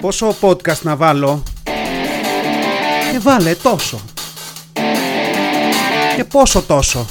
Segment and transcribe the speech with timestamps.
[0.00, 1.42] Πόσο podcast να βάλω;
[3.12, 4.00] Και βάλε τόσο.
[6.16, 7.06] Και πόσο τόσο.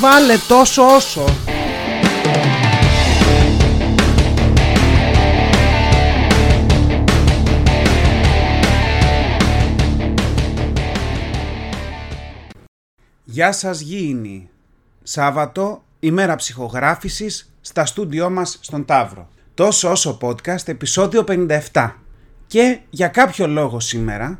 [0.00, 1.24] Βάλε τόσο όσο.
[13.24, 14.50] Γεια σας γήινοι
[15.02, 19.28] Σάββατο, ημέρα ψυχογράφησης στα στούντιό μας στον Ταύρο.
[19.54, 21.24] Τόσο όσο podcast, επεισόδιο
[21.72, 21.90] 57.
[22.46, 24.38] Και για κάποιο λόγο σήμερα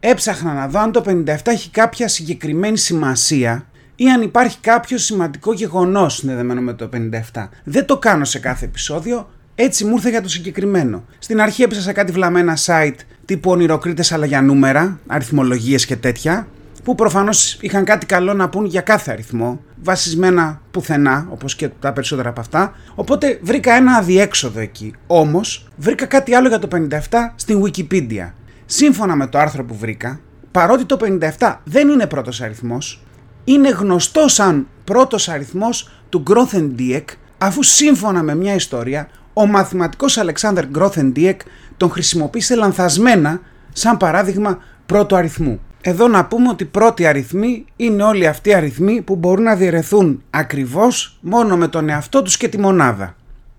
[0.00, 5.52] έψαχνα να δω αν το 57 έχει κάποια συγκεκριμένη σημασία ή αν υπάρχει κάποιο σημαντικό
[5.52, 6.88] γεγονός συνδεδεμένο με το
[7.32, 7.48] 57.
[7.64, 11.04] Δεν το κάνω σε κάθε επεισόδιο, έτσι μου ήρθε για το συγκεκριμένο.
[11.18, 16.48] Στην αρχή έψασα κάτι βλαμμένα site τύπου ονειροκρίτες αλλά για νούμερα, αριθμολογίες και τέτοια
[16.88, 21.92] που προφανώς είχαν κάτι καλό να πούν για κάθε αριθμό, βασισμένα πουθενά, όπως και τα
[21.92, 24.94] περισσότερα από αυτά, οπότε βρήκα ένα αδιέξοδο εκεί.
[25.06, 28.32] Όμως, βρήκα κάτι άλλο για το 57 στην Wikipedia.
[28.66, 30.96] Σύμφωνα με το άρθρο που βρήκα, παρότι το
[31.38, 33.04] 57 δεν είναι πρώτος αριθμός,
[33.44, 37.04] είναι γνωστός σαν πρώτος αριθμός του Grothendieck,
[37.38, 41.36] αφού σύμφωνα με μια ιστορία, ο μαθηματικός Αλεξάνδρ Grothendieck
[41.76, 43.40] τον χρησιμοποίησε λανθασμένα
[43.72, 45.60] σαν παράδειγμα πρώτο αριθμού.
[45.80, 50.22] Εδώ να πούμε ότι πρώτοι αριθμοί είναι όλοι αυτοί οι αριθμοί που μπορούν να διαιρεθούν
[50.30, 53.16] ακριβώς μόνο με τον εαυτό τους και τη μονάδα.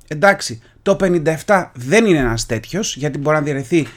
[0.07, 0.97] Εντάξει, το
[1.45, 3.87] 57 δεν είναι ένας τέτοιος γιατί μπορεί να διαιρεθεί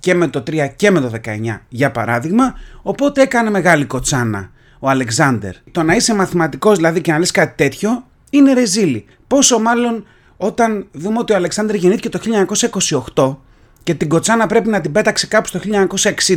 [0.00, 4.88] και με το 3 και με το 19 για παράδειγμα, οπότε έκανε μεγάλη κοτσάνα ο
[4.88, 5.54] Αλεξάνδερ.
[5.70, 9.04] Το να είσαι μαθηματικός δηλαδή και να λες κάτι τέτοιο είναι ρεζίλι.
[9.26, 12.20] Πόσο μάλλον όταν δούμε ότι ο Αλεξάνδρ γεννήθηκε το
[13.14, 13.36] 1928
[13.82, 15.60] και την κοτσάνα πρέπει να την πέταξε κάπου στο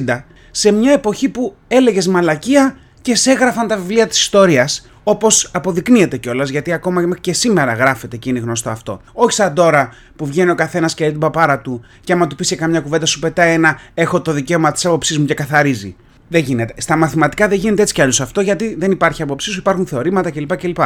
[0.08, 4.90] 1960 σε μια εποχή που έλεγες μαλακία και σε έγραφαν τα βιβλία της ιστορίας.
[5.04, 9.02] Όπως αποδεικνύεται κιόλας, γιατί ακόμα και σήμερα γράφεται και είναι γνωστό αυτό.
[9.14, 12.36] Όχι σαν τώρα που βγαίνει ο καθένας και λέει την παπάρα του, και άμα του
[12.36, 15.96] πεις καμιά κουβέντα σου πετάει ένα Έχω το δικαίωμα της άποψής μου και καθαρίζει.
[16.28, 16.74] Δεν γίνεται.
[16.78, 20.32] Στα μαθηματικά δεν γίνεται έτσι κι αλλιώς αυτό, γιατί δεν υπάρχει άποψή σου, υπάρχουν θεωρήματα
[20.32, 20.58] κλπ.
[20.58, 20.80] κλπ.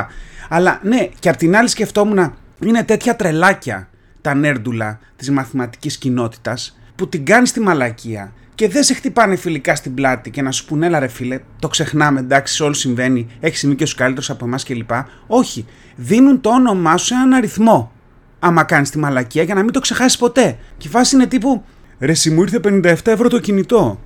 [0.50, 2.34] Αλλά ναι, και απ' την άλλη σκεφτόμουν,
[2.66, 3.90] είναι τέτοια τρελάκια
[4.22, 9.76] τα νέρντουλα της μαθηματικής κοινότητας που την κάνεις στη μαλακία και δεν σε χτυπάνε φιλικά
[9.76, 13.28] στην πλάτη και να σου πούνε, έλα ρε φίλε, το ξεχνάμε, εντάξει, σε όλου συμβαίνει,
[13.40, 14.92] έχεις σημεί και στου καλύτερου από εμάς κλπ.
[15.28, 15.66] Όχι.
[15.96, 17.92] Δίνουν το όνομά σου σε έναν αριθμό.
[18.40, 20.58] Άμα κάνεις τη μαλακία για να μην το ξεχάσεις ποτέ.
[20.78, 21.64] Και η φάση είναι τύπου,
[22.00, 24.00] ρε, σι μου ήρθε 57 ευρώ το κινητό.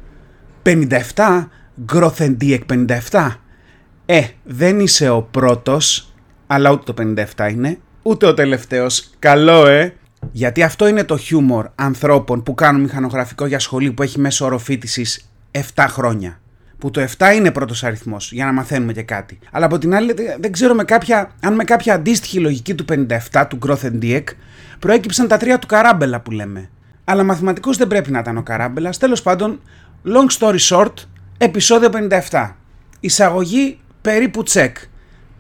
[0.64, 1.48] 57,
[2.40, 2.64] εκ
[3.10, 3.40] 57.
[4.06, 6.14] Ε, δεν είσαι ο πρώτος,
[6.48, 9.10] αλλά ούτε το 57 είναι, ούτε ο τελευταίος.
[9.20, 9.96] Καλό, ε!
[10.32, 14.58] Γιατί αυτό είναι το χιούμορ ανθρώπων που κάνουν μηχανογραφικό για σχολή που έχει μέσο όρο
[14.58, 16.40] φίτησης 7 χρόνια.
[16.78, 19.40] Που το 7 είναι πρώτος αριθμός για να μαθαίνουμε και κάτι.
[19.52, 22.86] Αλλά από την άλλη, δεν ξέρω με κάποια, αν με κάποια αντίστοιχη λογική του
[23.32, 24.24] 57 του Growth Dieck
[24.80, 26.70] προέκυψαν τα τρία του Καράμπελα που λέμε.
[27.04, 28.98] Αλλά μαθηματικός δεν πρέπει να ήταν ο Καράμπελας.
[28.98, 29.62] Τέλος πάντων,
[30.06, 30.94] long story short,
[31.38, 31.90] επεισόδιο
[32.30, 32.56] 57.
[33.00, 34.78] Εισαγωγή περίπου τσεκ.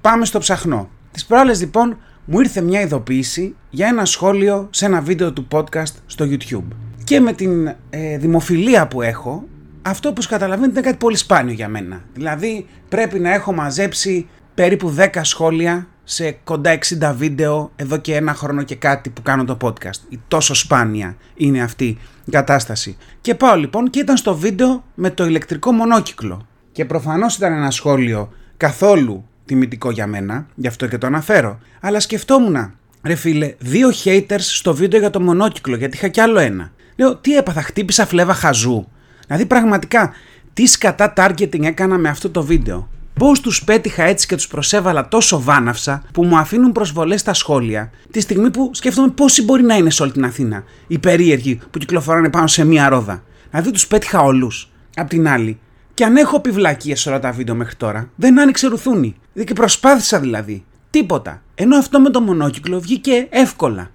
[0.01, 0.89] Πάμε στο ψαχνό.
[1.11, 5.93] Τις προάλλες λοιπόν μου ήρθε μια ειδοποίηση για ένα σχόλιο σε ένα βίντεο του podcast
[6.05, 6.67] στο YouTube.
[7.03, 9.47] Και με την ε, δημοφιλία που έχω,
[9.81, 12.03] αυτό που καταλαβαίνετε είναι κάτι πολύ σπάνιο για μένα.
[12.13, 18.33] Δηλαδή πρέπει να έχω μαζέψει περίπου 10 σχόλια σε κοντά 60 βίντεο εδώ και ένα
[18.33, 19.99] χρόνο και κάτι που κάνω το podcast.
[20.09, 21.85] Η τόσο σπάνια είναι αυτή
[22.25, 22.97] η κατάσταση.
[23.21, 26.47] Και πάω λοιπόν και ήταν στο βίντεο με το ηλεκτρικό μονόκυκλο.
[26.71, 31.59] Και προφανώς ήταν ένα σχόλιο καθόλου τιμητικό για μένα, γι' αυτό και το αναφέρω.
[31.81, 32.71] Αλλά σκεφτόμουν,
[33.03, 36.71] ρε φίλε, δύο haters στο βίντεο για το μονόκυκλο, γιατί είχα κι άλλο ένα.
[36.95, 38.87] Λέω, τι έπαθα, χτύπησα φλέβα χαζού.
[39.27, 40.13] Δηλαδή, πραγματικά,
[40.53, 42.89] τι σκατά targeting έκανα με αυτό το βίντεο.
[43.19, 47.91] Πώς τους πέτυχα έτσι και τους προσέβαλα τόσο βάναυσα που μου αφήνουν προσβολές στα σχόλια,
[48.11, 51.77] τη στιγμή που σκέφτομαι πόσοι μπορεί να είναι σε όλη την Αθήνα οι περίεργοι που
[51.77, 53.23] κυκλοφοράνε πάνω σε μία ρόδα.
[53.49, 54.71] Δηλαδή τους πέτυχα όλους.
[54.95, 55.59] Απ' την άλλη,
[55.95, 56.53] και αν έχω πει
[56.93, 59.15] σε όλα τα βίντεο μέχρι τώρα, δεν άνοιξε ρουθούνη.
[59.45, 60.65] Και προσπάθησα δηλαδή.
[60.89, 61.41] Τίποτα.
[61.55, 63.89] Ενώ αυτό με το μονόκυκλο βγήκε εύκολα.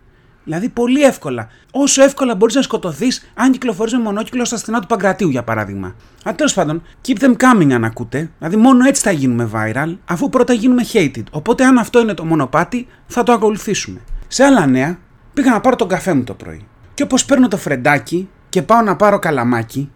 [0.45, 1.49] Δηλαδή πολύ εύκολα.
[1.71, 5.95] Όσο εύκολα μπορείς να σκοτωθείς αν κυκλοφορείς με μονόκυκλο στα στενά του Παγκρατίου, για παράδειγμα.
[6.25, 8.31] Αλλά τέλος πάντων, keep them coming αν ακούτε.
[8.39, 11.25] Δηλαδή, μόνο έτσι θα γίνουμε viral, αφού πρώτα γίνουμε hated.
[11.31, 14.01] Οπότε, αν αυτό είναι το μονοπάτι, θα το ακολουθήσουμε.
[14.29, 14.99] Σε άλλα νέα,
[15.35, 16.67] πήγα να πάρω τον καφέ μου το πρωί.
[16.95, 19.91] Και όπως παίρνω το φρεντάκι και πάω να πάρω καλαμάκι,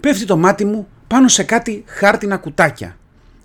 [0.00, 2.96] πέφτει το μάτι μου πάνω σε κάτι χάρτινα κουτάκια.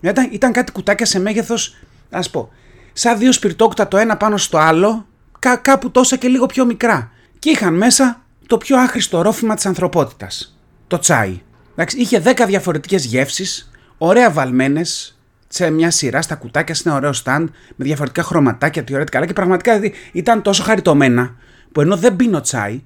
[0.02, 1.78] Ήταν, ήταν κάτι κουτάκια σε μέγεθος,
[2.10, 2.52] ας πω,
[2.94, 5.06] σαν δύο σπιρτόκουτα το ένα πάνω στο άλλο,
[5.40, 7.12] κά, κάπου τόσα και λίγο πιο μικρά.
[7.40, 10.58] Και είχαν μέσα το πιο άχρηστο ρόφημα της ανθρωπότητας.
[10.88, 11.42] Το τσάι.
[11.72, 17.12] Εντάξει, είχε 10 διαφορετικές γεύσεις, ωραία βαλμένες, σε μια σειρά στα κουτάκια, σε ένα ωραίο
[17.24, 21.36] stand, με διαφορετικά χρωματάκια, τι ωραία καλά και πραγματικά δηλαδή, ήταν τόσο χαριτωμένα
[21.72, 22.84] που ενώ δεν πίνω τσάι,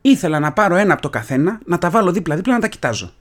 [0.00, 3.12] ήθελα να πάρω ένα από το καθένα, να τα βάλω δίπλα-δίπλα να τα κοιτάζω.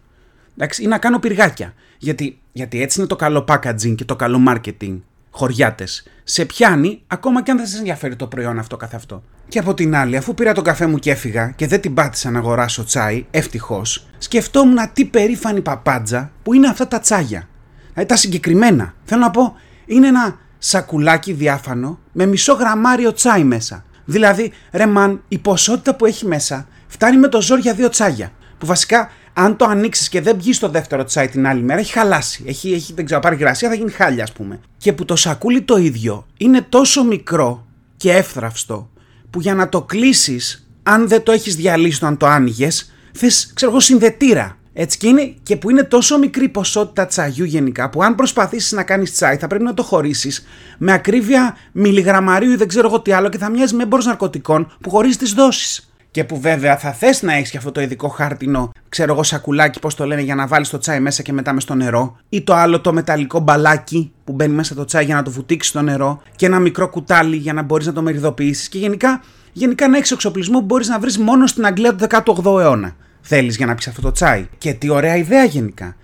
[0.58, 1.74] Εντάξει, ή να κάνω πυργάκια.
[1.98, 5.00] Γιατί, γιατί έτσι είναι το καλό packaging και το καλό marketing.
[5.30, 6.08] Χωριάτες.
[6.24, 9.24] Σε πιάνει ακόμα και αν δεν σα ενδιαφέρει το προϊόν αυτό καθ' αυτό.
[9.48, 12.32] Και από την άλλη, αφού πήρα τον καφέ μου και έφυγα και δεν την πάτησα
[12.32, 17.48] να αγοράσω τσάι, ευτυχώς, σκεφτόμουν τι περήφανη παπάντζα που είναι αυτά τα τσάγια.
[17.94, 18.94] Δηλαδή τα συγκεκριμένα.
[19.04, 23.86] Θέλω να πω, είναι ένα σακουλάκι διάφανο με μισό γραμμάριο τσάι μέσα.
[24.06, 28.32] Δηλαδή, ρε μαν, η ποσότητα που έχει μέσα φτάνει με το ζόρ για δύο τσάγια.
[28.58, 31.92] Που βασικά, αν το ανοίξεις και δεν βγεις στο δεύτερο τσάι την άλλη μέρα, έχει
[31.92, 32.44] χαλάσει.
[32.48, 34.60] Έχει, έχει δεν ξέρω, πάρει γρασία, θα γίνει χάλια, ας πούμε.
[34.78, 37.66] Και που το σακούλι το ίδιο είναι τόσο μικρό
[37.98, 38.90] και εύθραυστο,
[39.30, 43.72] που για να το κλείσεις, αν δεν το έχεις διαλύσει, αν το άνοιγες, θες, ξέρω
[43.72, 44.58] εγώ, συνδετήρα.
[44.76, 48.84] Έτσι και είναι και που είναι τόσο μικρή ποσότητα τσαγιού γενικά που αν προσπαθήσεις να
[48.84, 50.46] κάνεις τσάι θα πρέπει να το χωρίσεις
[50.78, 54.72] με ακρίβεια μιλιγραμμαρίου ή δεν ξέρω εγώ τι άλλο και θα μοιάζει με έμπορο ναρκωτικών
[54.82, 55.93] που χωρίζει τις δόσεις.
[56.14, 59.80] Και που βέβαια θα θες να έχεις και αυτό το ειδικό χάρτινο, ξέρω εγώ, σακουλάκι,
[59.80, 62.18] πώς το λένε, για να βάλεις το τσάι μέσα και μετά μες στο νερό.
[62.30, 65.72] Ή το άλλο το μεταλλικό μπαλάκι που μπαίνει μέσα το τσάι για να το βουτήξεις
[65.72, 66.22] στο νερό.
[66.36, 68.70] Και ένα μικρό κουτάλι για να μπορείς να το μεριδοποιήσεις.
[68.70, 69.22] Και γενικά,
[69.54, 73.58] γενικά να έχεις εξοπλισμό που μπορείς να βρεις μόνο στην Αγγλία του 18ου αιώνα θέλεις
[73.58, 74.48] για να πεις αυτό το τσάι.
[74.58, 75.96] Και τι ωραία ιδέα γενικά.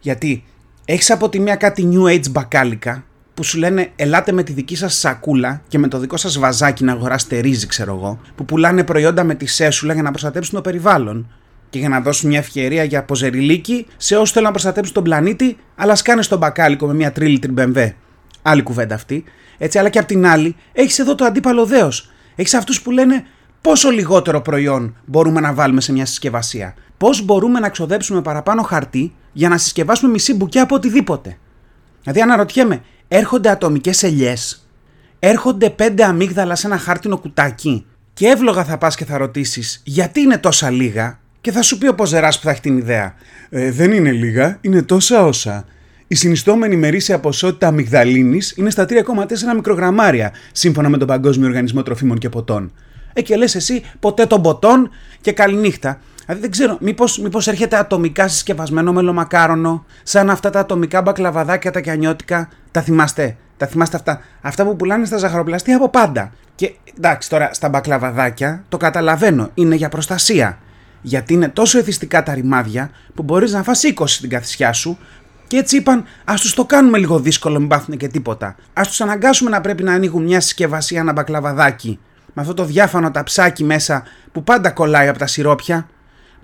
[0.00, 0.44] Γιατί
[0.84, 3.04] έχεις από τη μία κάτι new age μπακάλικα
[3.36, 6.84] που σου λένε ελάτε με τη δική σας σακούλα και με το δικό σας βαζάκι
[6.84, 10.60] να αγοράσετε ρύζι ξέρω εγώ που πουλάνε προϊόντα με τη σέσουλα για να προστατέψουν το
[10.60, 11.28] περιβάλλον
[11.70, 15.56] και για να δώσουν μια ευκαιρία για ποζεριλίκι σε όσους θέλουν να προστατέψουν τον πλανήτη,
[15.76, 17.92] αλλά σκάνε στον μπακάλικο με μια τρίλιτρη BMW.
[18.42, 19.24] Άλλη κουβέντα αυτή.
[19.58, 22.10] Έτσι, αλλά και απ' την άλλη, έχεις εδώ το αντίπαλο δέος.
[22.34, 23.24] Έχεις αυτούς που λένε
[23.60, 29.14] πόσο λιγότερο προϊόν μπορούμε να βάλουμε σε μια συσκευασία; Πώς μπορούμε να ξοδέψουμε παραπάνω χαρτί
[29.32, 31.38] για να συσκευάσουμε μισή μπουκιά από οτιδήποτε;
[32.02, 34.68] Δηλαδή, αναρωτιέμαι, έρχονται ατομικές ελιές,
[35.18, 40.20] έρχονται πέντε αμύγδαλα σε ένα χάρτινο κουτάκι, και εύλογα θα πας και θα ρωτήσεις γιατί
[40.20, 43.14] είναι τόσα λίγα, και θα σου πει ο Ποζεράς που θα έχει την ιδέα.
[43.48, 45.64] Ε, δεν είναι λίγα, είναι τόσα όσα.
[46.06, 48.94] Η συνιστόμενη μερίσια ποσότητα αμυγδαλίνης είναι στα 3,4
[49.54, 52.72] μικρογραμμάρια, σύμφωνα με τον Παγκόσμιο Οργανισμό Τροφίμων και Ποτών
[53.16, 56.00] ε, και λες εσύ ποτέ τον ποτών και καληνύχτα.
[56.26, 61.80] Δηλαδή δεν ξέρω, μήπως, μήπως έρχεται ατομικά συσκευασμένο μελομακάρονο, σαν αυτά τα ατομικά μπακλαβαδάκια τα
[61.80, 63.36] κιανιώτικα, τα θυμάστε.
[63.56, 64.20] Τα θυμάστε αυτά.
[64.40, 66.32] Αυτά που πουλάνε στα ζαχαροπλαστεία από πάντα.
[66.54, 70.58] Και εντάξει, τώρα στα μπακλαβαδάκια το καταλαβαίνω, είναι για προστασία.
[71.02, 74.98] Γιατί είναι τόσο εθιστικά τα ρημάδια που μπορείς να φας 20 στην καθισιά σου
[75.46, 78.46] και έτσι είπαν, ας τους το κάνουμε λίγο δύσκολο, μην πάθουν και τίποτα.
[78.72, 81.98] Α τους αναγκάσουμε να πρέπει να ανοίγουν μια συσκευασία, ένα μπακλαβαδάκι
[82.36, 84.02] με αυτό το διάφανο ταψάκι μέσα
[84.32, 85.88] που πάντα κολλάει από τα σιρόπια,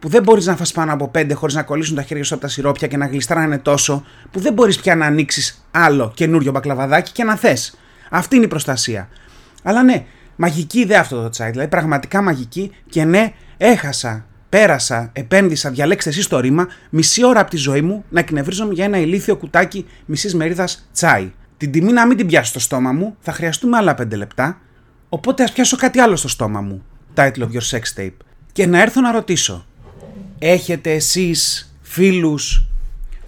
[0.03, 2.43] που δεν μπορείς να φας πάνω από πέντε χωρίς να κολλήσουν τα χέρια σου από
[2.43, 7.13] τα σιρόπια και να γλιστράνε τόσο, που δεν μπορείς πια να ανοίξεις άλλο καινούριο μπακλαβαδάκι
[7.13, 7.79] και να θες.
[8.11, 9.09] Αυτή είναι η προστασία.
[9.63, 10.05] Αλλά ναι,
[10.37, 16.27] μαγική ιδέα αυτό το τσάι, δηλαδή πραγματικά μαγική και ναι, έχασα, πέρασα, επένδυσα, διαλέξτε εσείς
[16.27, 20.35] το ρήμα, μισή ώρα από τη ζωή μου να εκνευρίζομαι για ένα ηλίθιο κουτάκι μισής
[20.35, 21.33] μερίδας τσάι.
[21.57, 24.61] Την τιμή να μην την πιάσει στο στόμα μου, θα χρειαστούμε άλλα 5 λεπτά,
[25.15, 26.83] Οπότε ας πιάσω κάτι άλλο στο στόμα μου.
[27.15, 28.17] Title of your sex tape.
[28.53, 29.67] Και να έρθω να ρωτήσω.
[30.45, 32.67] Έχετε εσείς φίλους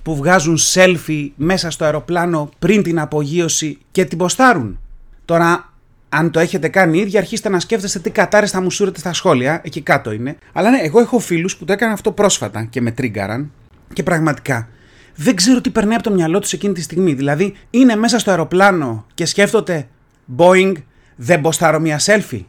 [0.03, 4.79] που βγάζουν selfie μέσα στο αεροπλάνο πριν την απογείωση και την ποστάρουν;
[5.25, 5.73] Τώρα,
[6.09, 9.61] αν το έχετε κάνει ήδη, αρχίστε να σκέφτεστε τι κατάρες θα μου σούρετε στα σχόλια.
[9.65, 10.37] Εκεί κάτω είναι.
[10.53, 13.53] Αλλά ναι, εγώ έχω φίλους που το έκαναν αυτό πρόσφατα και με τρίγκαραν.
[13.93, 14.69] Και πραγματικά
[15.15, 17.13] δεν ξέρω τι περνάει από το μυαλό τους εκείνη τη στιγμή.
[17.13, 19.89] Δηλαδή, είναι μέσα στο αεροπλάνο και σκέφτονται
[20.37, 20.73] Boeing
[21.17, 22.45] δεν μποστάρω μια selfie.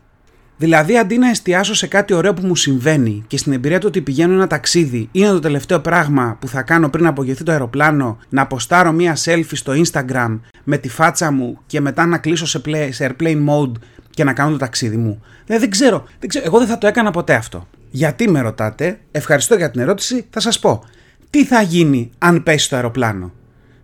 [0.57, 4.01] Δηλαδή, αντί να εστιάσω σε κάτι ωραίο που μου συμβαίνει και στην εμπειρία του ότι
[4.01, 8.41] πηγαίνω ένα ταξίδι, είναι το τελευταίο πράγμα που θα κάνω πριν απογευθεί το αεροπλάνο, να
[8.41, 12.87] αποστάρω μία selfie στο Instagram με τη φάτσα μου και μετά να κλείσω σε, play,
[12.91, 13.71] σε airplane mode
[14.09, 15.21] και να κάνω το ταξίδι μου.
[15.45, 16.45] Δηλαδή, δεν ξέρω, δεν ξέρω.
[16.45, 17.67] Εγώ δεν θα το έκανα ποτέ αυτό.
[17.89, 20.83] Γιατί με ρωτάτε, ευχαριστώ για την ερώτηση, θα σας πω.
[21.29, 23.33] Τι θα γίνει αν πέσει το αεροπλάνο;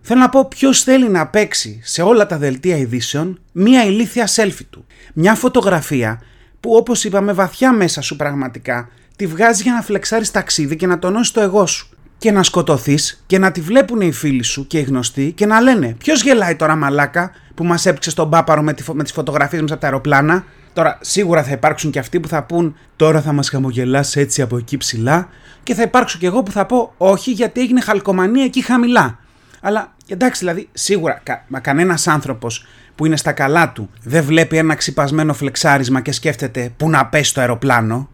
[0.00, 4.66] Θέλω να πω ποιος θέλει να παίξει σε όλα τα δελτία ειδήσεων μία ηλίθια selfie
[4.70, 4.86] του.
[5.14, 6.20] Μια φωτογραφία
[6.62, 10.98] που όπως είπαμε βαθιά μέσα σου πραγματικά τη βγάζει για να φλεξάρεις ταξίδι και να
[10.98, 11.88] τονώσεις το εγώ σου.
[12.18, 15.60] Και να σκοτωθείς και να τη βλέπουν οι φίλοι σου και οι γνωστοί και να
[15.60, 19.60] λένε Ποιος γελάει τώρα μαλάκα που μας έπαιξε στον πάπαρο με, τη, με τις φωτογραφίες
[19.60, 23.32] μας από τα αεροπλάνα; Τώρα σίγουρα θα υπάρξουν και αυτοί που θα πούν Τώρα θα
[23.32, 25.28] μας χαμογελάσει έτσι από εκεί ψηλά.
[25.62, 29.18] Και θα υπάρξω κι εγώ που θα πω Όχι γιατί έγινε χαλκομανία εκεί χαμηλά.
[29.60, 34.56] Αλλά εντάξει, δηλαδή, σίγουρα κα, μα κανένας άνθρωπος που είναι στα καλά του δεν βλέπει
[34.56, 38.08] ένα ξυπασμένο φλεξάρισμα και σκέφτεται πού να πέσει το αεροπλάνο;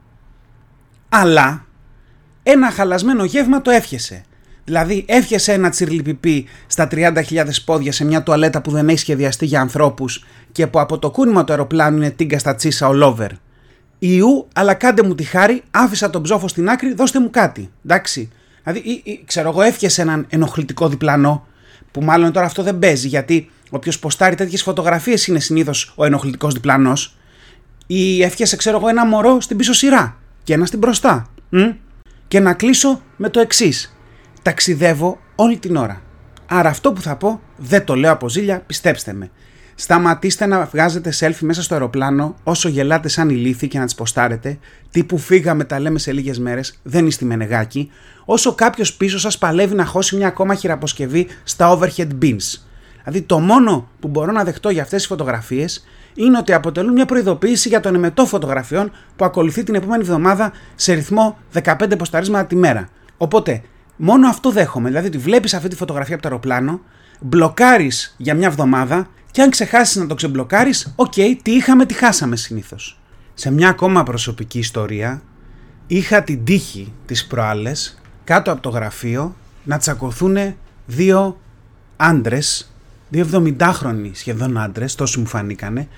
[1.08, 1.66] Αλλά
[2.42, 4.22] ένα χαλασμένο γεύμα το έφιεσε.
[4.64, 7.14] Δηλαδή, έφιεσε ένα τσιρλιπιπί στα 30.000
[7.64, 11.44] πόδια σε μια τουαλέτα που δεν έχει σχεδιαστεί για ανθρώπους και που από το κούνημα
[11.44, 13.28] του αεροπλάνου είναι τίγκα στα τσίσα all over.
[13.98, 17.70] Ιού, αλλά κάντε μου τη χάρη, άφησα τον ψόφο στην άκρη, δώστε μου κάτι.
[17.84, 18.30] Εντάξει.
[18.62, 21.46] Δηλαδή, ή, ή, ξέρω εγώ, έφυγε έναν ενοχλητικό διπλανό,
[21.90, 26.52] που μάλλον τώρα αυτό δεν παίζει, γιατί όποιος ποστάρει τέτοιες φωτογραφίες είναι συνήθως ο ενοχλητικός
[26.54, 27.16] διπλανός.
[27.86, 31.26] Ή έφυγε, ξέρω εγώ, ένα μωρό στην πίσω σειρά και ένα στην μπροστά.
[31.48, 31.58] Μ;
[32.28, 33.96] Και να κλείσω με το εξής.
[34.42, 36.02] Ταξιδεύω όλη την ώρα.
[36.46, 39.30] Άρα αυτό που θα πω δεν το λέω από ζήλια, πιστέψτε με.
[39.74, 44.58] Σταματήστε να βγάζετε selfie μέσα στο αεροπλάνο όσο γελάτε σαν ηλίθιοι και να τις ποστάρετε.
[44.90, 47.90] Τι που φύγαμε τα λέμε σε λίγες μέρες, δεν είστε μενεγάκι.
[48.24, 52.67] Όσο κάποιος πίσω σας παλεύει να χώσει μια ακόμα χειραποσκευή στα overhead bins.
[53.08, 55.84] Δηλαδή το μόνο που μπορώ να δεχτώ για αυτές τις φωτογραφίες
[56.14, 60.92] είναι ότι αποτελούν μια προειδοποίηση για τον εμετό φωτογραφιών που ακολουθεί την επόμενη εβδομάδα σε
[60.92, 62.88] ρυθμό 15 ποσταρίσματα τη μέρα.
[63.16, 63.62] Οπότε,
[63.96, 64.88] μόνο αυτό δέχομαι.
[64.88, 66.80] Δηλαδή, ότι βλέπεις αυτή τη φωτογραφία από το αεροπλάνο,
[67.20, 71.94] μπλοκάρεις για μια εβδομάδα και αν ξεχάσεις να το ξεμπλοκάρεις, OK, okay, τι είχαμε, τι
[71.94, 73.00] χάσαμε συνήθως.
[73.34, 75.22] Σε μια ακόμα προσωπική ιστορία,
[75.86, 80.36] είχα την τύχη τις προάλλες κάτω από το γραφείο να τσακωθούν
[80.86, 81.36] δύο
[81.96, 82.72] άντρες,
[83.08, 85.88] δύο 70χρονοι σχεδόν άντρες, τόσοι μου φανήκανε,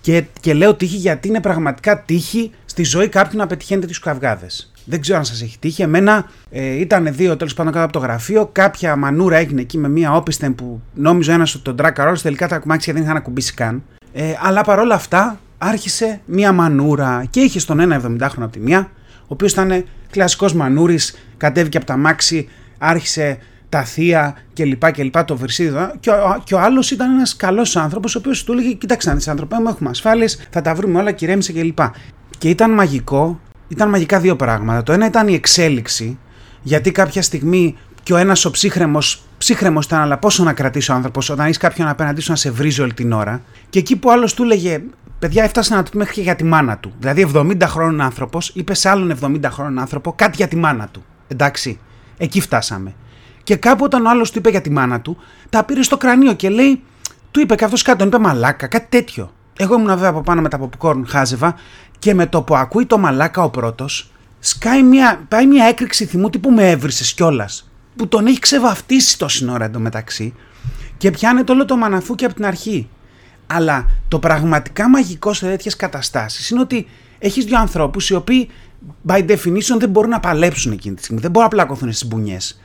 [0.00, 4.72] και, και λέω τύχη γιατί είναι πραγματικά τύχη στη ζωή κάποιου να πετυχαίνει τέτοιους καυγάδες.
[4.84, 5.82] Δεν ξέρω αν σας έχει τύχει.
[5.82, 8.48] Εμένα ε, ήταν δύο τέλος πάντων κάτω από το γραφείο.
[8.52, 12.58] Κάποια μανούρα έγινε εκεί με μία όπισθεν που νόμιζε ένας ότι τον τράκαρε τελικά τα
[12.58, 13.82] αμάξια δεν είχαν ακουμπήσει καν.
[14.12, 18.90] Ε, αλλά παρόλα αυτά άρχισε μία μανούρα και είχε στον ένα 70χρονο από τη μία,
[19.20, 22.48] ο οποίος ήταν κλασικός μανούρης, κατέβηκε από τα μάξι,
[22.78, 23.38] άρχισε
[23.70, 24.90] τα θεία κλπ.
[24.90, 25.76] και λοιπά το βρυσίδι.
[26.00, 29.20] Και ο, και ο άλλος ήταν ένας καλός άνθρωπος, ο οποίος του έλεγε: Κοιτάξτε, αν
[29.26, 31.76] άνθρωπε μου, έχουμε ασφάλειες, θα τα βρούμε όλα, κυρέμισε κλπ.
[31.76, 31.90] Και,
[32.38, 34.82] και ήταν μαγικό, ήταν μαγικά δύο πράγματα.
[34.82, 36.18] Το ένα ήταν η εξέλιξη,
[36.62, 40.94] γιατί κάποια στιγμή και ο ένας ο ψύχρεμος, ψύχρεμος ήταν, αλλά πόσο να κρατήσει ο
[40.94, 43.42] άνθρωπος όταν έχεις κάποιον απέναντί σου να σε βρίζει όλη την ώρα.
[43.70, 44.82] Και εκεί που άλλος του έλεγε,
[45.18, 46.92] παιδιά, έφτασε να του πει μέχρι και για τη μάνα του.
[46.98, 51.04] Δηλαδή, 70 χρόνων άνθρωπος είπε σε άλλον 70 χρόνων άνθρωπο κάτι για τη μάνα του.
[51.28, 51.78] Εντάξει,
[52.16, 52.94] εκεί φτάσαμε.
[53.50, 55.16] Και κάπου όταν ο άλλος του είπε για τη μάνα του,
[55.50, 56.82] τα πήρε στο κρανίο και λέει,
[57.30, 59.32] του είπε και αυτός κάτω, τον είπε μαλάκα, κάτι τέτοιο.
[59.56, 61.54] Εγώ ήμουν βέβαια από πάνω με τα popcorn, χάζευα
[61.98, 66.30] και με το που ακούει το μαλάκα ο πρώτος, σκάει μια, πάει μια έκρηξη θυμού
[66.30, 67.70] τύπου με έβρισες κιόλας.
[67.96, 70.34] Που τον έχει ξεβαφτίσει τόση ώρα εντωμεταξύ
[70.96, 72.88] και πιάνεται όλο το μαναφούκι από την αρχή.
[73.46, 76.86] Αλλά το πραγματικά μαγικό σε τέτοιες καταστάσεις είναι ότι
[77.18, 78.48] έχεις δύο ανθρώπους οι οποίοι
[79.06, 81.20] by definition δεν μπορούν να παλέψουν εκείνη τη στιγμή.
[81.20, 82.60] Δεν μπορούν να πλακωθούν στις μπουνιές.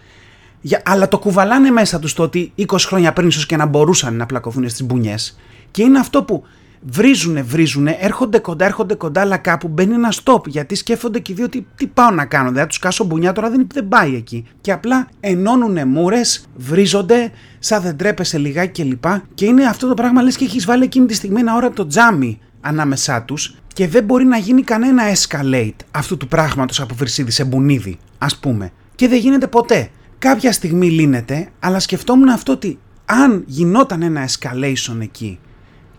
[0.65, 4.15] Για, αλλά το κουβαλάνε μέσα τους το ότι 20 χρόνια πριν ίσως και να μπορούσαν
[4.15, 5.37] να πλακωθούν στις μπουνιές.
[5.71, 6.43] Και είναι αυτό που
[6.81, 10.47] βρίζουνε, βρίζουνε, έρχονται κοντά, έρχονται κοντά, αλλά κάπου μπαίνει ένα stop.
[10.47, 12.49] Γιατί σκέφτονται και οι δύο τι, τι πάω να κάνω.
[12.49, 14.45] Δηλαδή, τους κάσω μπουνιά τώρα δεν, δεν πάει εκεί.
[14.61, 19.03] Και απλά ενώνουνε μούρες, βρίζονται, σαν δεν τρέπεσαι λιγάκι κλπ.
[19.03, 21.71] Και, και είναι αυτό το πράγμα λες και έχεις βάλει εκείνη τη στιγμή ένα ώρα
[21.71, 26.95] το τζάμι ανάμεσά τους και δεν μπορεί να γίνει κανένα escalate αυτού του πράγματος από
[26.95, 28.71] βρυσίδι σε μπουνίδι, ας πούμε.
[28.95, 29.89] Και δεν γίνεται ποτέ
[30.29, 35.39] κάποια στιγμή λύνεται, αλλά σκεφτόμουν αυτό ότι αν γινόταν ένα escalation εκεί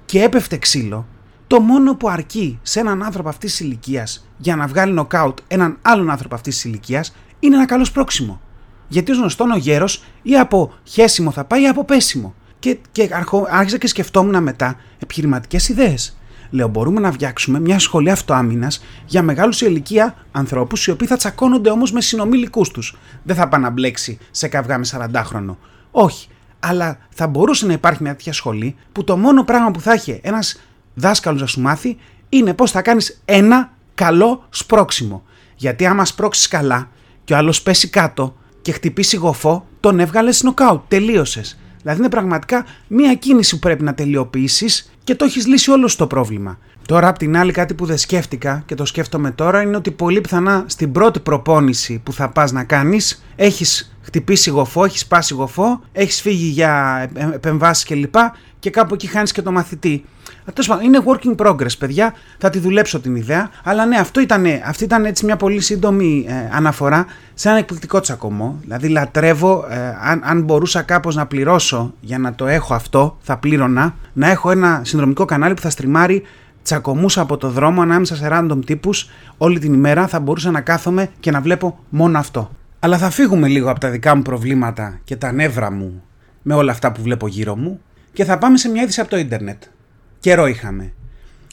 [0.05, 1.07] και έπεφτε ξύλο,
[1.47, 5.79] το μόνο που αρκεί σε έναν άνθρωπο αυτής της ηλικίας για να βγάλει νοκάουτ έναν
[5.83, 8.41] άλλον άνθρωπο αυτής της ηλικίας είναι ένα καλός πρόξιμο.
[8.89, 12.35] Γιατί ως γνωστόν ο γέρος ή από χέσιμο θα πάει ή από πέσιμο.
[12.59, 13.09] Και, και
[13.51, 16.17] άρχισα και σκεφτόμουν μετά επιχειρηματικές ιδέες.
[16.51, 21.17] Λέω, μπορούμε να φτιάξουμε μια σχολή αυτοάμυνας για μεγάλους σε ηλικία ανθρώπους, οι οποίοι θα
[21.17, 22.97] τσακώνονται όμως με συνομιλικούς τους.
[23.23, 25.57] Δεν θα πάνε να μπλέξει σε καυγά με 40χρονο.
[25.91, 26.29] Όχι.
[26.61, 30.21] Αλλά θα μπορούσε να υπάρχει μια τέτοια σχολή που το μόνο πράγμα που θα έχει
[30.23, 30.61] ένας
[30.95, 31.97] δάσκαλος να σου μάθει
[32.29, 35.23] είναι πώς θα κάνεις ένα καλό σπρόξιμο.
[35.57, 36.89] Γιατί άμα σπρώξεις καλά
[37.25, 40.81] και ο άλλος πέσει κάτω και χτυπήσει γοφό, τον έβγαλες νοκάουτ.
[40.89, 41.59] Τελείωσες.
[41.87, 46.07] Δηλαδή είναι πραγματικά μία κίνηση που πρέπει να τελειοποιήσεις και το έχεις λύσει όλος το
[46.07, 46.59] πρόβλημα.
[46.87, 50.21] Τώρα, απ' την άλλη, κάτι που δεν σκέφτηκα και το σκέφτομαι τώρα είναι ότι πολύ
[50.21, 55.81] πιθανά στην πρώτη προπόνηση που θα πας να κάνεις, έχεις χτυπήσει γοφό, έχεις σπάσει γοφό,
[55.93, 58.13] έχεις φύγει για επεμβάσεις κλπ.
[58.13, 58.21] Και,
[58.59, 60.05] και κάπου εκεί χάνεις και το μαθητή.
[60.53, 62.15] Τέλος πάντων, είναι work in progress, παιδιά.
[62.39, 63.51] Θα τη δουλέψω την ιδέα.
[63.65, 68.01] Αλλά ναι, αυτό ήταν, αυτή ήταν έτσι μια πολύ σύντομη ε, αναφορά σε ένα εκπληκτικό
[68.01, 68.59] τσακωμό.
[68.61, 73.37] Δηλαδή, λατρεύω, ε, αν, αν μπορούσα κάπως να πληρώσω για να το έχω αυτό, θα
[73.37, 76.23] πλήρωνα, να έχω ένα συνδρομικό κανάλι που θα στριμάρει
[76.63, 80.07] τσακωμούς από το δρόμο ανάμεσα σε random τύπους όλη την ημέρα.
[80.07, 82.51] Θα μπορούσα να κάθομαι και να βλέπω μόνο αυτό.
[82.79, 86.03] Αλλά θα φύγουμε λίγο από τα δικά μου προβλήματα και τα νεύρα μου
[86.43, 87.81] με όλα αυτά που βλέπω γύρω μου
[88.13, 89.63] και θα πάμε σε μια είδηση από το ίντερνετ.
[90.27, 90.93] Καιρό είχαμε.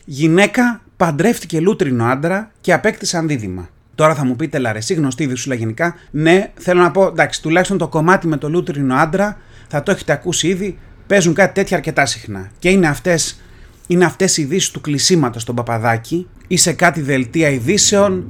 [0.06, 3.70] Γυναίκα παντρεύτηκε λούτρινο άντρα και απέκτησαν δίδυμα.
[3.96, 5.96] Τώρα θα μου πείτε, Λαρεσί, γνωστή δυσούλα γενικά.
[6.12, 9.38] Ναι, θέλω να πω, εντάξει, τουλάχιστον το κομμάτι με το λούτρινο άντρα
[9.68, 10.78] θα το έχετε ακούσει ήδη.
[11.08, 12.52] Παίζουν κάτι τέτοια αρκετά συχνά.
[12.60, 13.42] Και είναι αυτές
[13.88, 18.26] είναι αυτές οι ειδήσεις του κλεισίματος στον Παπαδάκη ή σε κάτι δελτία ειδήσεων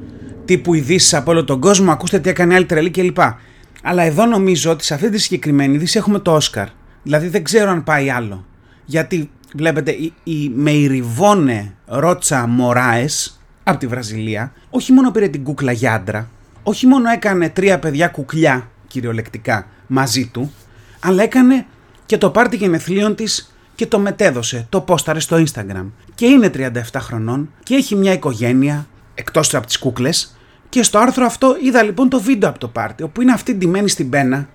[0.46, 3.20] τύπου ειδήσεις από όλο τον κόσμο, ακούστε τι έκανε άλλη τρελή κλπ.
[3.84, 6.68] Αλλά εδώ νομίζω ότι σε αυτή τη συγκεκριμένη είδηση έχουμε το Όσκαρ.
[7.04, 8.46] Δηλαδή δεν ξέρω αν πάει άλλο.
[8.86, 15.72] Γιατί βλέπετε η, η Μεϊριβόνε Ρότσα Μωράες από τη Βραζιλία όχι μόνο πήρε την κούκλα
[15.72, 16.30] για άντρα,
[16.64, 20.54] όχι μόνο έκανε τρία παιδιά κουκλιά κυριολεκτικά μαζί του,
[21.00, 21.66] αλλά έκανε
[22.06, 25.86] και το πάρτι γενεθλίων της και το μετέδωσε, το πόσταρε στο Instagram.
[26.16, 30.36] Και είναι 37 χρονών και έχει μια οικογένεια, εκτός από τις κούκλες,
[30.70, 33.90] και στο άρθρο αυτό είδα λοιπόν το βίντεο από το πάρτι, όπου είναι αυτή ντυμένη
[33.90, 34.50] στην πένα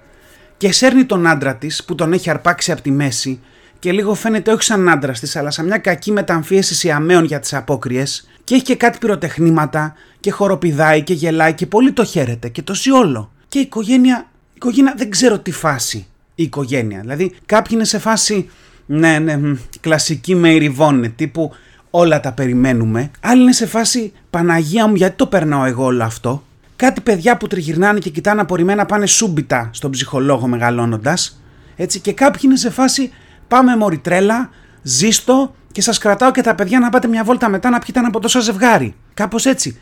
[0.56, 3.40] και σέρνει τον άντρα της που τον έχει αρπάξει από τη μέση
[3.78, 7.54] και λίγο φαίνεται όχι σαν άντρα της, αλλά σαν μια κακή μεταμφίεση αμέων για τις
[7.54, 8.28] απόκριες.
[8.44, 12.74] Και έχει και κάτι πυροτεχνήματα και χοροπηδάει και γελάει και πολύ το χαίρεται και το
[12.74, 13.32] ζει όλο.
[13.48, 17.00] Και η οικογένεια, η οικογένεια δεν ξέρω τι φάση η οικογένεια.
[17.00, 18.50] Δηλαδή κάποιοι είναι σε φάση,
[18.86, 19.40] ναι, ναι,
[19.80, 21.52] κλασική με ηριβώνε, τύπου
[21.90, 23.10] όλα τα περιμένουμε.
[23.20, 26.42] Άλλοι είναι σε φάση Παναγία μου, γιατί το περνάω εγώ όλο αυτό;
[26.76, 31.40] Κάτι παιδιά που τριγυρνάνε και κοιτάνε απορριμμένα πάνε σούμπιτα στον ψυχολόγο μεγαλώνοντας.
[31.76, 33.10] Έτσι, και κάποιοι είναι σε φάση
[33.48, 34.50] Πάμε μωρή τρέλα,
[34.82, 38.08] ζήστο και σας κρατάω και τα παιδιά να πάτε μια βόλτα μετά να πιείτε ένα
[38.08, 38.94] από τόσο ζευγάρι.
[39.14, 39.80] Κάπως έτσι.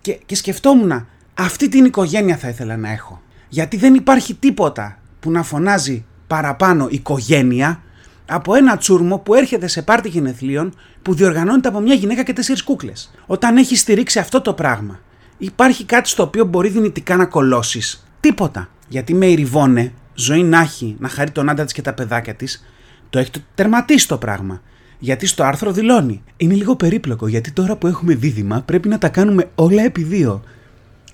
[0.00, 3.22] Και, και σκεφτόμουν, αυτή την οικογένεια θα ήθελα να έχω.
[3.48, 7.82] Γιατί δεν υπάρχει τίποτα που να φωνάζει παραπάνω οικογένεια
[8.26, 12.62] από ένα τσούρμο που έρχεται σε πάρτι γενεθλίων που διοργανώνεται από μια γυναίκα και τέσσερις
[12.62, 13.10] κούκλες.
[13.26, 15.00] Όταν έχει στηρίξει αυτό το πράγμα,
[15.38, 18.06] υπάρχει κάτι στο οποίο μπορεί δυνητικά να κολώσεις.
[18.20, 18.68] Τίποτα.
[18.88, 22.64] Γιατί με ηριβώνε, ζωή να έχει, να χαρεί τον άντρα της και τα παιδάκια της,
[23.10, 24.62] το έχει τερματίσει το πράγμα.
[24.98, 26.22] Γιατί στο άρθρο δηλώνει.
[26.36, 30.42] Είναι λίγο περίπλοκο γιατί τώρα που έχουμε δίδυμα πρέπει να τα κάνουμε όλα επί δύο.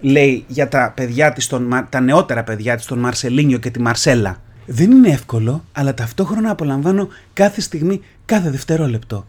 [0.00, 4.40] Λέει για τα παιδιά της, τον, τα νεότερα παιδιά της, τον Μαρσελίνιο και τη Μαρσέλα.
[4.66, 9.26] Δεν είναι εύκολο, αλλά ταυτόχρονα απολαμβάνω κάθε στιγμή, κάθε δευτερόλεπτο.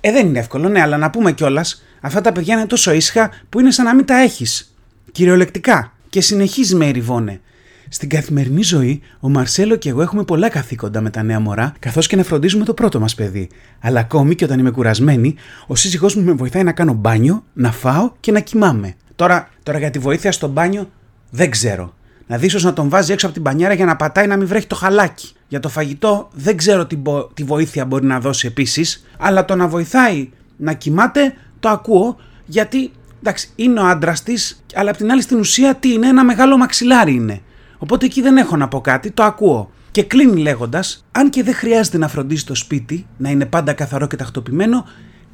[0.00, 3.30] Ε, δεν είναι εύκολο, ναι, αλλά να πούμε κιόλας, αυτά τα παιδιά είναι τόσο ήσυχα
[3.48, 4.74] που είναι σαν να μην τα έχεις.
[5.12, 5.92] Κυριολεκτικά.
[6.08, 7.40] Και συνεχίζει με εριβώνε.
[7.88, 12.06] Στην καθημερινή ζωή, ο Μαρσέλο και εγώ έχουμε πολλά καθήκοντα με τα νέα μωρά, καθώς
[12.06, 13.48] και να φροντίζουμε το πρώτο μας παιδί.
[13.80, 15.34] Αλλά ακόμη και όταν είμαι κουρασμένη,
[15.66, 18.94] ο σύζυγός μου με βοηθάει να κάνω μπάνιο, να φάω και να κοιμάμαι.
[19.14, 20.90] Τώρα, τώρα για τη βοήθεια στο μπάνιο
[21.30, 21.94] δεν ξέρω.
[22.26, 24.66] Να δεις να τον βάζει έξω από την μπανιέρα για να πατάει να μην βρέχει
[24.66, 25.32] το χαλάκι.
[25.48, 26.98] Για το φαγητό δεν ξέρω τι,
[27.34, 32.90] τι βοήθεια μπορεί να δώσει επίσης, αλλά το να βοηθάει να κοιμάται το ακούω γιατί
[33.20, 36.56] εντάξει, είναι ο άντρας της, αλλά απ' την άλλη στην ουσία τι είναι, ένα μεγάλο
[36.56, 37.40] μαξιλάρι είναι.
[37.78, 39.70] Οπότε εκεί δεν έχω να πω κάτι, το ακούω.
[39.90, 44.06] Και κλείνει λέγοντας, αν και δεν χρειάζεται να φροντίσει το σπίτι, να είναι πάντα καθαρό
[44.06, 44.84] και τακτοποιημένο,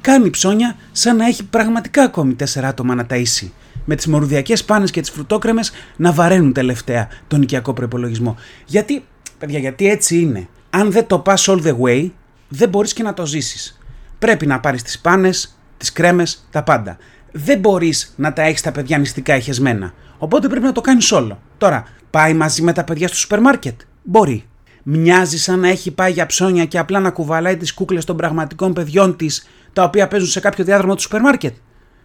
[0.01, 3.51] κάνει ψώνια σαν να έχει πραγματικά ακόμη τέσσερα άτομα να ταΐσει.
[3.85, 8.35] Με τις μορουδιακές πάνες και τις φρουτόκρεμες να βαραίνουν τελευταία τον οικιακό προπολογισμό.
[8.65, 9.05] Γιατί,
[9.37, 10.47] παιδιά, γιατί έτσι είναι.
[10.69, 12.09] Αν δεν το πας all the way,
[12.47, 13.79] δεν μπορείς και να το ζήσεις.
[14.19, 16.97] Πρέπει να πάρεις τις πάνες, τις κρέμες, τα πάντα.
[17.31, 19.93] Δεν μπορείς να τα έχεις τα παιδιά νηστικά εχεσμένα.
[20.17, 21.41] Οπότε πρέπει να το κάνεις όλο.
[21.57, 23.81] Τώρα, πάει μαζί με τα παιδιά στο σούπερ μάρκετ.
[24.03, 24.45] Μπορεί.
[24.83, 28.73] Μοιάζει σαν να έχει πάει για ψώνια και απλά να κουβαλάει τις κούκλες των πραγματικών
[28.73, 31.55] παιδιών της, τα οποία παίζουν σε κάποιο διάδρομο του σούπερ μάρκετ.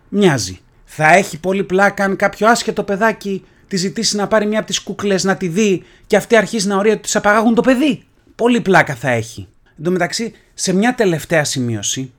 [0.09, 0.61] Μοιάζει.
[0.85, 4.81] Θα έχει πολύ πλάκα αν κάποιο άσχετο παιδάκι τη ζητήσει να πάρει μια από τις
[4.81, 8.03] κούκλες να τη δει και αυτή αρχίζει να ορίζει ότι τη απαγάγουν το παιδί.
[8.35, 9.49] Πολύ πλάκα θα έχει.
[9.79, 12.13] Εν τω μεταξύ, σε μια τελευταία σημείωση,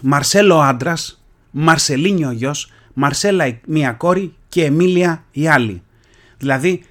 [0.00, 5.82] Μαρσέλο άντρας, Μαρσελίνιο γιος, Μαρσέλα μία κόρη και Εμίλια η άλλη.
[6.38, 6.84] Δηλαδή,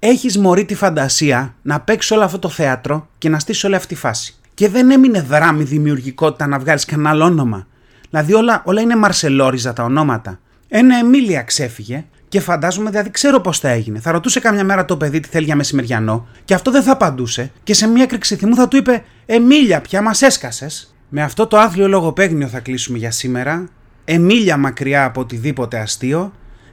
[0.00, 3.94] έχεις μωρή τη φαντασία να παίξεις όλο αυτό το θέατρο και να στήσεις όλη αυτή
[3.94, 4.34] τη φάση.
[4.54, 7.66] Και δεν έμεινε δράμη δημιουργικότητα να βγάλεις κανένα άλλο όνομα.
[8.10, 10.40] Δηλαδή όλα, όλα είναι μαρσελόριζα τα ονόματα.
[10.68, 13.98] Ένα Εμίλια ξέφυγε και φαντάζομαι, δηλαδή ξέρω πώς θα έγινε.
[13.98, 17.52] Θα ρωτούσε κάμια μέρα το παιδί τι θέλει για μεσημεριανό και αυτό δεν θα απαντούσε
[17.62, 20.94] και σε μια έκρηξη θυμού θα του είπε Εμίλια, πια μας έσκασες.
[21.08, 23.68] Με αυτό το άθλιο λογοπαίγνιο θα κλείσουμε για σήμερα.
[24.04, 26.32] Εμίλια μακριά από οτιδήποτε αστείο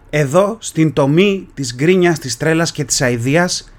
[0.09, 3.71] εδώ στην τομή της γκρίνιας, της τρέλας και της αηδίας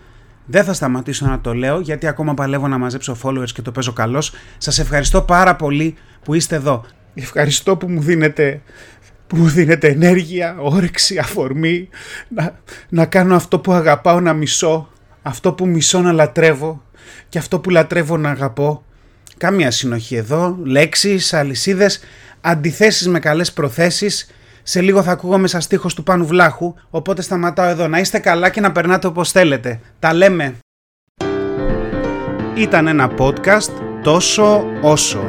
[0.51, 3.93] δεν θα σταματήσω να το λέω γιατί ακόμα παλεύω να μαζέψω followers και το παίζω
[3.93, 4.33] καλώς.
[4.59, 6.85] Σας ευχαριστώ πάρα πολύ που είστε εδώ.
[7.15, 8.63] Ευχαριστώ που μου δίνετε,
[9.27, 11.89] που μου δίνετε ενέργεια, όρεξη, αφορμή
[12.29, 14.89] να, να κάνω αυτό που αγαπάω να μισώ,
[15.23, 16.83] αυτό που μισώ να λατρεύω
[17.29, 18.85] και αυτό που λατρεύω να αγαπώ.
[19.37, 22.01] Κάμια συνοχή εδώ, λέξεις, αλυσίδες,
[22.41, 24.31] αντιθέσεις με καλές προθέσεις
[24.71, 27.89] σε λίγο θα ακούγομαι σαν στίχος του Πάνου Βλάχου, οπότε σταματάω εδώ.
[27.89, 29.81] Να είστε καλά και να περνάτε όπως θέλετε.
[29.99, 30.55] Τα λέμε.
[32.55, 33.71] Ήταν ένα podcast
[34.03, 35.21] τόσο όσο.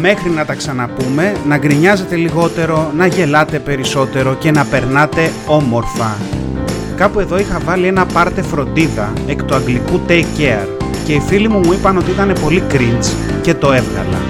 [0.00, 6.16] Μέχρι να τα ξαναπούμε, να γκρινιάζετε λιγότερο, να γελάτε περισσότερο και να περνάτε όμορφα.
[6.96, 10.68] Κάπου εδώ είχα βάλει ένα πάρτε φροντίδα εκ του αγγλικού take care
[11.04, 14.20] και οι φίλοι μου μου είπαν ότι ήταν πολύ cringe και το έβγαλα.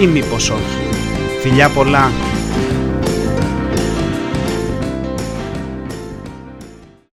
[0.00, 0.88] ή μήπως όχι.
[1.40, 2.10] Φιλιά πολλά